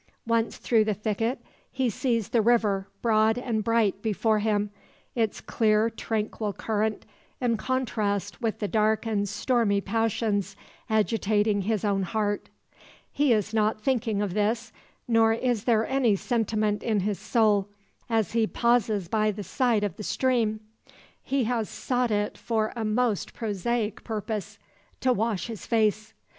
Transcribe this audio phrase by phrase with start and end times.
[0.25, 1.37] Once through the thicket,
[1.71, 4.71] he sees the river broad and bright before him:
[5.13, 7.05] its clear tranquil current
[7.39, 10.55] in contrast with the dark and stormy passions
[10.89, 12.49] agitating his own heart.
[13.11, 14.73] He is not thinking of this,
[15.07, 17.67] nor is there any sentiment in his soul,
[18.09, 20.61] as he pauses by the side of the stream.
[21.21, 24.57] He has sought it for a most prosaic purpose
[25.01, 26.15] to wash his face.